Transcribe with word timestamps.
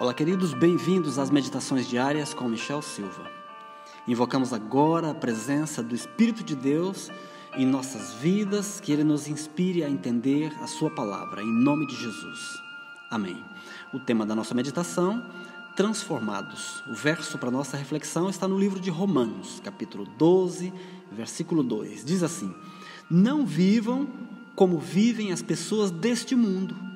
Olá, 0.00 0.14
queridos, 0.14 0.54
bem-vindos 0.54 1.18
às 1.18 1.28
meditações 1.28 1.88
diárias 1.88 2.32
com 2.32 2.48
Michel 2.48 2.80
Silva. 2.80 3.28
Invocamos 4.06 4.52
agora 4.52 5.10
a 5.10 5.14
presença 5.14 5.82
do 5.82 5.92
Espírito 5.92 6.44
de 6.44 6.54
Deus 6.54 7.10
em 7.56 7.66
nossas 7.66 8.14
vidas, 8.14 8.78
que 8.78 8.92
ele 8.92 9.02
nos 9.02 9.26
inspire 9.26 9.82
a 9.82 9.90
entender 9.90 10.52
a 10.62 10.68
Sua 10.68 10.88
palavra, 10.88 11.42
em 11.42 11.52
nome 11.52 11.84
de 11.84 11.96
Jesus. 11.96 12.38
Amém. 13.10 13.44
O 13.92 13.98
tema 13.98 14.24
da 14.24 14.36
nossa 14.36 14.54
meditação: 14.54 15.20
Transformados. 15.74 16.80
O 16.86 16.94
verso 16.94 17.36
para 17.36 17.50
nossa 17.50 17.76
reflexão 17.76 18.30
está 18.30 18.46
no 18.46 18.56
livro 18.56 18.78
de 18.78 18.90
Romanos, 18.90 19.60
capítulo 19.64 20.04
12, 20.16 20.72
versículo 21.10 21.64
2. 21.64 22.04
Diz 22.04 22.22
assim: 22.22 22.54
Não 23.10 23.44
vivam 23.44 24.06
como 24.54 24.78
vivem 24.78 25.32
as 25.32 25.42
pessoas 25.42 25.90
deste 25.90 26.36
mundo 26.36 26.87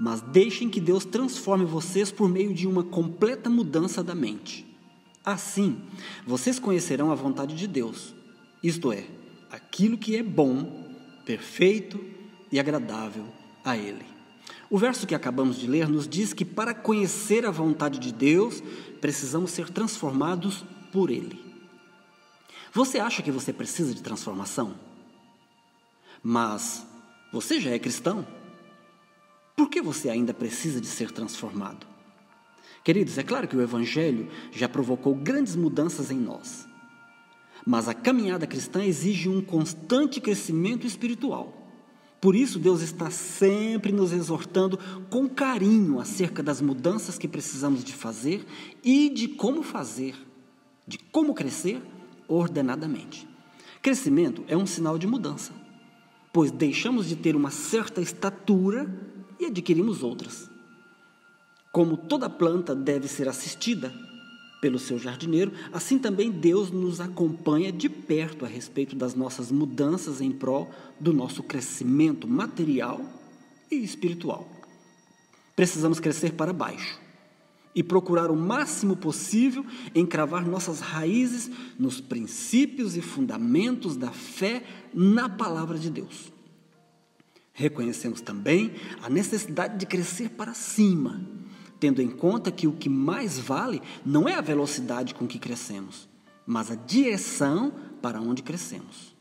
mas 0.00 0.20
deixem 0.20 0.68
que 0.68 0.80
Deus 0.80 1.04
transforme 1.04 1.64
vocês 1.64 2.10
por 2.10 2.28
meio 2.28 2.52
de 2.52 2.66
uma 2.66 2.82
completa 2.82 3.48
mudança 3.48 4.02
da 4.02 4.14
mente. 4.14 4.66
Assim, 5.24 5.80
vocês 6.26 6.58
conhecerão 6.58 7.12
a 7.12 7.14
vontade 7.14 7.54
de 7.54 7.66
Deus, 7.66 8.14
isto 8.62 8.92
é, 8.92 9.04
aquilo 9.50 9.96
que 9.96 10.16
é 10.16 10.22
bom, 10.22 10.90
perfeito 11.24 12.00
e 12.50 12.58
agradável 12.58 13.26
a 13.64 13.76
Ele. 13.76 14.04
O 14.68 14.78
verso 14.78 15.06
que 15.06 15.14
acabamos 15.14 15.58
de 15.58 15.66
ler 15.66 15.88
nos 15.88 16.08
diz 16.08 16.32
que 16.32 16.44
para 16.44 16.74
conhecer 16.74 17.44
a 17.44 17.50
vontade 17.50 17.98
de 17.98 18.12
Deus, 18.12 18.62
precisamos 19.00 19.50
ser 19.50 19.68
transformados 19.70 20.64
por 20.90 21.10
Ele. 21.10 21.38
Você 22.72 22.98
acha 22.98 23.22
que 23.22 23.30
você 23.30 23.52
precisa 23.52 23.94
de 23.94 24.02
transformação? 24.02 24.74
Mas 26.22 26.86
você 27.32 27.60
já 27.60 27.70
é 27.70 27.78
cristão? 27.78 28.26
Por 29.62 29.70
que 29.70 29.80
você 29.80 30.10
ainda 30.10 30.34
precisa 30.34 30.80
de 30.80 30.88
ser 30.88 31.12
transformado? 31.12 31.86
Queridos, 32.82 33.16
é 33.16 33.22
claro 33.22 33.46
que 33.46 33.56
o 33.56 33.60
Evangelho 33.60 34.28
já 34.50 34.68
provocou 34.68 35.14
grandes 35.14 35.54
mudanças 35.54 36.10
em 36.10 36.18
nós. 36.18 36.66
Mas 37.64 37.86
a 37.86 37.94
caminhada 37.94 38.44
cristã 38.44 38.84
exige 38.84 39.28
um 39.28 39.40
constante 39.40 40.20
crescimento 40.20 40.84
espiritual. 40.84 41.70
Por 42.20 42.34
isso, 42.34 42.58
Deus 42.58 42.80
está 42.80 43.08
sempre 43.08 43.92
nos 43.92 44.10
exortando 44.12 44.80
com 45.08 45.28
carinho 45.28 46.00
acerca 46.00 46.42
das 46.42 46.60
mudanças 46.60 47.16
que 47.16 47.28
precisamos 47.28 47.84
de 47.84 47.92
fazer 47.92 48.44
e 48.82 49.08
de 49.10 49.28
como 49.28 49.62
fazer, 49.62 50.16
de 50.88 50.98
como 50.98 51.34
crescer 51.34 51.80
ordenadamente. 52.26 53.28
Crescimento 53.80 54.42
é 54.48 54.56
um 54.56 54.66
sinal 54.66 54.98
de 54.98 55.06
mudança, 55.06 55.52
pois 56.32 56.50
deixamos 56.50 57.06
de 57.06 57.14
ter 57.14 57.36
uma 57.36 57.52
certa 57.52 58.00
estatura 58.00 59.12
e 59.42 59.46
adquirimos 59.46 60.02
outras. 60.02 60.48
Como 61.72 61.96
toda 61.96 62.30
planta 62.30 62.74
deve 62.74 63.08
ser 63.08 63.28
assistida 63.28 63.92
pelo 64.60 64.78
seu 64.78 64.98
jardineiro, 64.98 65.52
assim 65.72 65.98
também 65.98 66.30
Deus 66.30 66.70
nos 66.70 67.00
acompanha 67.00 67.72
de 67.72 67.88
perto 67.88 68.44
a 68.44 68.48
respeito 68.48 68.94
das 68.94 69.14
nossas 69.14 69.50
mudanças 69.50 70.20
em 70.20 70.30
prol 70.30 70.70
do 71.00 71.12
nosso 71.12 71.42
crescimento 71.42 72.28
material 72.28 73.00
e 73.70 73.76
espiritual. 73.76 74.48
Precisamos 75.56 75.98
crescer 75.98 76.34
para 76.34 76.52
baixo 76.52 77.00
e 77.74 77.82
procurar 77.82 78.30
o 78.30 78.36
máximo 78.36 78.96
possível 78.96 79.64
encravar 79.94 80.46
nossas 80.46 80.80
raízes 80.80 81.50
nos 81.78 82.00
princípios 82.00 82.96
e 82.96 83.02
fundamentos 83.02 83.96
da 83.96 84.12
fé 84.12 84.62
na 84.94 85.28
palavra 85.28 85.78
de 85.78 85.90
Deus. 85.90 86.31
Reconhecemos 87.52 88.20
também 88.20 88.72
a 89.02 89.10
necessidade 89.10 89.78
de 89.78 89.86
crescer 89.86 90.30
para 90.30 90.54
cima, 90.54 91.20
tendo 91.78 92.00
em 92.00 92.08
conta 92.08 92.50
que 92.50 92.66
o 92.66 92.72
que 92.72 92.88
mais 92.88 93.38
vale 93.38 93.82
não 94.04 94.28
é 94.28 94.34
a 94.34 94.40
velocidade 94.40 95.14
com 95.14 95.26
que 95.26 95.38
crescemos, 95.38 96.08
mas 96.46 96.70
a 96.70 96.74
direção 96.74 97.72
para 98.00 98.20
onde 98.20 98.42
crescemos. 98.42 99.12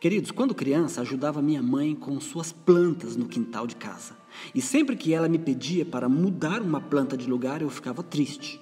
Queridos, 0.00 0.30
quando 0.30 0.54
criança, 0.54 1.00
ajudava 1.00 1.40
minha 1.40 1.62
mãe 1.62 1.94
com 1.94 2.20
suas 2.20 2.52
plantas 2.52 3.16
no 3.16 3.26
quintal 3.26 3.66
de 3.66 3.76
casa. 3.76 4.14
E 4.54 4.60
sempre 4.60 4.94
que 4.94 5.14
ela 5.14 5.28
me 5.28 5.38
pedia 5.38 5.86
para 5.86 6.08
mudar 6.08 6.60
uma 6.60 6.80
planta 6.80 7.16
de 7.16 7.28
lugar, 7.28 7.62
eu 7.62 7.70
ficava 7.70 8.02
triste, 8.02 8.60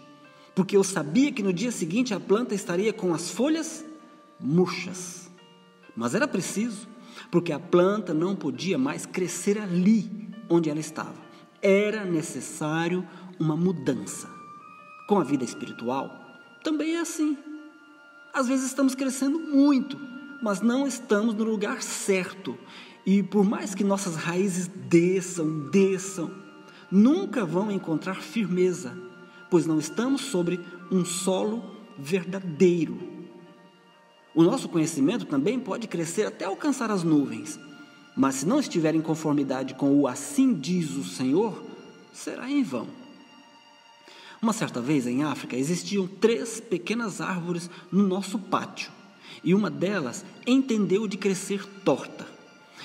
porque 0.54 0.76
eu 0.76 0.84
sabia 0.84 1.32
que 1.32 1.42
no 1.42 1.52
dia 1.52 1.72
seguinte 1.72 2.14
a 2.14 2.20
planta 2.20 2.54
estaria 2.54 2.92
com 2.92 3.12
as 3.12 3.30
folhas 3.30 3.84
murchas. 4.38 5.28
Mas 5.96 6.14
era 6.14 6.28
preciso 6.28 6.93
porque 7.30 7.52
a 7.52 7.58
planta 7.58 8.12
não 8.14 8.34
podia 8.34 8.78
mais 8.78 9.06
crescer 9.06 9.58
ali 9.58 10.30
onde 10.48 10.70
ela 10.70 10.80
estava. 10.80 11.14
Era 11.60 12.04
necessário 12.04 13.06
uma 13.38 13.56
mudança. 13.56 14.28
Com 15.08 15.18
a 15.18 15.24
vida 15.24 15.44
espiritual, 15.44 16.10
também 16.62 16.96
é 16.96 17.00
assim. 17.00 17.36
Às 18.32 18.48
vezes 18.48 18.66
estamos 18.66 18.94
crescendo 18.94 19.38
muito, 19.38 19.98
mas 20.42 20.60
não 20.60 20.86
estamos 20.86 21.34
no 21.34 21.44
lugar 21.44 21.82
certo. 21.82 22.58
E 23.06 23.22
por 23.22 23.44
mais 23.44 23.74
que 23.74 23.84
nossas 23.84 24.16
raízes 24.16 24.66
desçam, 24.66 25.68
desçam, 25.70 26.30
nunca 26.90 27.44
vão 27.44 27.70
encontrar 27.70 28.22
firmeza, 28.22 28.96
pois 29.50 29.66
não 29.66 29.78
estamos 29.78 30.22
sobre 30.22 30.58
um 30.90 31.04
solo 31.04 31.62
verdadeiro 31.98 33.13
o 34.34 34.42
nosso 34.42 34.68
conhecimento 34.68 35.24
também 35.24 35.58
pode 35.60 35.86
crescer 35.86 36.26
até 36.26 36.44
alcançar 36.44 36.90
as 36.90 37.04
nuvens, 37.04 37.58
mas 38.16 38.36
se 38.36 38.46
não 38.46 38.58
estiver 38.58 38.94
em 38.94 39.00
conformidade 39.00 39.74
com 39.74 39.92
o 39.92 40.08
assim 40.08 40.52
diz 40.52 40.90
o 40.96 41.04
Senhor, 41.04 41.62
será 42.12 42.50
em 42.50 42.62
vão. 42.62 42.86
Uma 44.42 44.52
certa 44.52 44.80
vez 44.80 45.06
em 45.06 45.22
África 45.22 45.56
existiam 45.56 46.06
três 46.06 46.60
pequenas 46.60 47.20
árvores 47.20 47.70
no 47.90 48.06
nosso 48.06 48.38
pátio 48.38 48.92
e 49.42 49.54
uma 49.54 49.70
delas 49.70 50.24
entendeu 50.46 51.06
de 51.06 51.16
crescer 51.16 51.64
torta. 51.84 52.26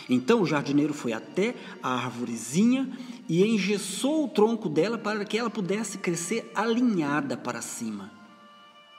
Então 0.10 0.42
o 0.42 0.46
jardineiro 0.46 0.94
foi 0.94 1.14
até 1.14 1.56
a 1.82 1.94
árvorezinha 1.94 2.90
e 3.28 3.44
engessou 3.44 4.26
o 4.26 4.28
tronco 4.28 4.70
dela 4.70 4.98
para 4.98 5.26
que 5.26 5.38
ela 5.38 5.50
pudesse 5.50 5.98
crescer 5.98 6.52
alinhada 6.56 7.38
para 7.38 7.62
cima. 7.62 8.19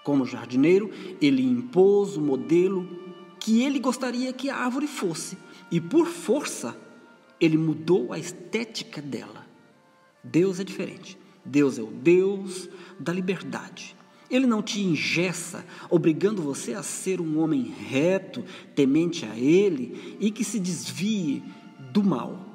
Como 0.03 0.25
jardineiro, 0.25 0.91
ele 1.21 1.43
impôs 1.43 2.16
o 2.16 2.21
modelo 2.21 2.88
que 3.38 3.62
ele 3.62 3.78
gostaria 3.78 4.33
que 4.33 4.50
a 4.50 4.56
árvore 4.56 4.87
fosse, 4.87 5.37
e 5.71 5.81
por 5.81 6.06
força, 6.06 6.77
ele 7.41 7.56
mudou 7.56 8.12
a 8.12 8.19
estética 8.19 9.00
dela. 9.00 9.47
Deus 10.22 10.61
é 10.61 10.65
diferente. 10.65 11.19
Deus 11.44 11.78
é 11.78 11.83
o 11.83 11.87
Deus 11.87 12.69
da 12.99 13.12
liberdade. 13.12 13.97
Ele 14.31 14.47
não 14.47 14.62
te 14.62 14.81
ingessa, 14.81 15.65
obrigando 15.88 16.41
você 16.41 16.75
a 16.75 16.82
ser 16.82 17.21
um 17.21 17.41
homem 17.41 17.62
reto, 17.65 18.44
temente 18.77 19.25
a 19.25 19.37
Ele 19.37 20.17
e 20.21 20.31
que 20.31 20.44
se 20.44 20.61
desvie 20.61 21.43
do 21.93 22.05
mal. 22.05 22.50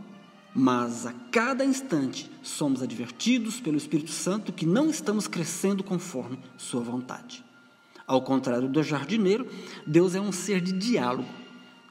Mas 0.58 1.06
a 1.06 1.12
cada 1.30 1.66
instante 1.66 2.32
somos 2.42 2.82
advertidos 2.82 3.60
pelo 3.60 3.76
Espírito 3.76 4.12
Santo 4.12 4.54
que 4.54 4.66
não 4.66 4.90
estamos 4.90 5.28
crescendo 5.28 5.84
conforme 5.84 6.40
Sua 6.58 6.80
vontade. 6.80 7.44
Ao 8.08 8.22
contrário 8.22 8.70
do 8.70 8.82
jardineiro, 8.82 9.46
Deus 9.86 10.16
é 10.16 10.22
um 10.22 10.32
ser 10.32 10.62
de 10.62 10.72
diálogo, 10.72 11.28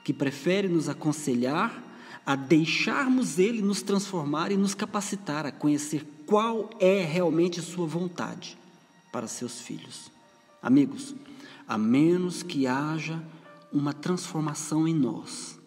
que 0.02 0.14
prefere 0.14 0.66
nos 0.66 0.88
aconselhar 0.88 1.82
a 2.24 2.34
deixarmos 2.34 3.38
Ele 3.38 3.60
nos 3.60 3.82
transformar 3.82 4.50
e 4.50 4.56
nos 4.56 4.74
capacitar 4.74 5.44
a 5.44 5.52
conhecer 5.52 6.06
qual 6.24 6.70
é 6.80 7.04
realmente 7.04 7.60
Sua 7.60 7.86
vontade 7.86 8.56
para 9.12 9.26
seus 9.26 9.60
filhos. 9.60 10.10
Amigos, 10.62 11.14
a 11.68 11.76
menos 11.76 12.42
que 12.42 12.66
haja 12.66 13.22
uma 13.70 13.92
transformação 13.92 14.88
em 14.88 14.94
nós, 14.94 15.60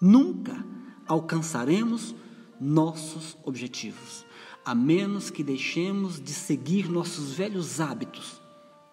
nunca 0.00 0.64
alcançaremos 1.10 2.14
nossos 2.60 3.36
objetivos, 3.42 4.24
a 4.64 4.76
menos 4.76 5.28
que 5.28 5.42
deixemos 5.42 6.20
de 6.20 6.32
seguir 6.32 6.88
nossos 6.88 7.32
velhos 7.32 7.80
hábitos, 7.80 8.40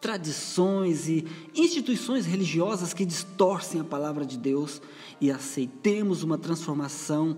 tradições 0.01 1.07
e 1.07 1.27
instituições 1.53 2.25
religiosas 2.25 2.91
que 2.91 3.05
distorcem 3.05 3.79
a 3.79 3.83
palavra 3.83 4.25
de 4.25 4.35
Deus 4.35 4.81
e 5.21 5.29
aceitemos 5.29 6.23
uma 6.23 6.39
transformação 6.39 7.37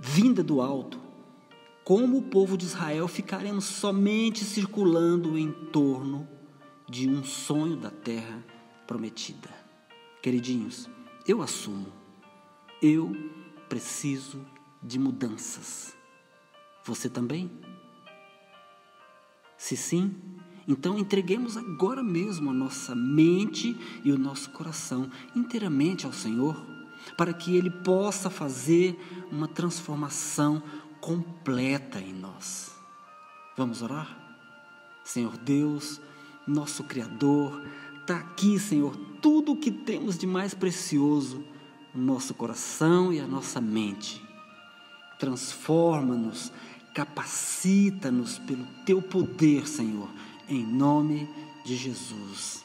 vinda 0.00 0.42
do 0.42 0.60
alto. 0.60 0.98
Como 1.84 2.18
o 2.18 2.22
povo 2.22 2.56
de 2.56 2.64
Israel, 2.64 3.06
ficaremos 3.06 3.64
somente 3.64 4.44
circulando 4.44 5.38
em 5.38 5.52
torno 5.52 6.28
de 6.90 7.08
um 7.08 7.22
sonho 7.22 7.76
da 7.76 7.90
terra 7.90 8.44
prometida. 8.88 9.50
Queridinhos, 10.20 10.90
eu 11.28 11.42
assumo, 11.42 11.92
eu 12.82 13.43
preciso 13.68 14.44
de 14.82 14.98
mudanças. 14.98 15.96
Você 16.84 17.08
também? 17.08 17.50
Se 19.56 19.76
sim, 19.76 20.14
então 20.68 20.98
entreguemos 20.98 21.56
agora 21.56 22.02
mesmo 22.02 22.50
a 22.50 22.52
nossa 22.52 22.94
mente 22.94 23.76
e 24.04 24.12
o 24.12 24.18
nosso 24.18 24.50
coração 24.50 25.10
inteiramente 25.34 26.04
ao 26.04 26.12
Senhor, 26.12 26.54
para 27.16 27.32
que 27.32 27.56
Ele 27.56 27.70
possa 27.70 28.28
fazer 28.28 28.98
uma 29.30 29.48
transformação 29.48 30.62
completa 31.00 32.00
em 32.00 32.12
nós. 32.12 32.74
Vamos 33.56 33.82
orar? 33.82 34.20
Senhor 35.04 35.36
Deus, 35.36 36.00
nosso 36.46 36.84
Criador, 36.84 37.62
está 38.00 38.16
aqui, 38.16 38.58
Senhor, 38.58 38.96
tudo 39.20 39.52
o 39.52 39.56
que 39.56 39.70
temos 39.70 40.18
de 40.18 40.26
mais 40.26 40.54
precioso 40.54 41.44
no 41.94 42.02
nosso 42.02 42.34
coração 42.34 43.12
e 43.12 43.20
a 43.20 43.26
nossa 43.26 43.60
mente. 43.60 44.22
Transforma-nos, 45.18 46.52
capacita-nos 46.94 48.38
pelo 48.38 48.66
teu 48.84 49.00
poder, 49.00 49.68
Senhor, 49.68 50.08
em 50.48 50.64
nome 50.64 51.28
de 51.64 51.76
Jesus. 51.76 52.64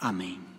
Amém. 0.00 0.53